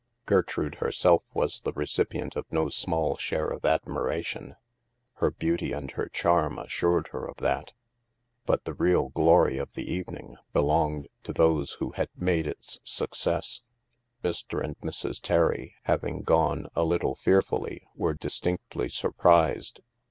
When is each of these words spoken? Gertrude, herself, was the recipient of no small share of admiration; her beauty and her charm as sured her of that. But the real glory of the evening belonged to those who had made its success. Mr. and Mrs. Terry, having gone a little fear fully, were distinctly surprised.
Gertrude, 0.25 0.77
herself, 0.81 1.21
was 1.31 1.61
the 1.61 1.73
recipient 1.73 2.35
of 2.35 2.51
no 2.51 2.69
small 2.69 3.17
share 3.17 3.49
of 3.49 3.63
admiration; 3.65 4.55
her 5.17 5.29
beauty 5.29 5.73
and 5.73 5.91
her 5.91 6.07
charm 6.09 6.57
as 6.57 6.69
sured 6.69 7.09
her 7.09 7.23
of 7.29 7.37
that. 7.37 7.73
But 8.47 8.63
the 8.63 8.73
real 8.73 9.09
glory 9.09 9.59
of 9.59 9.75
the 9.75 9.87
evening 9.93 10.37
belonged 10.53 11.07
to 11.21 11.33
those 11.33 11.73
who 11.73 11.91
had 11.91 12.09
made 12.15 12.47
its 12.47 12.79
success. 12.83 13.61
Mr. 14.23 14.63
and 14.65 14.75
Mrs. 14.79 15.21
Terry, 15.21 15.75
having 15.83 16.23
gone 16.23 16.67
a 16.75 16.83
little 16.83 17.13
fear 17.13 17.43
fully, 17.43 17.85
were 17.95 18.15
distinctly 18.15 18.89
surprised. 18.89 19.81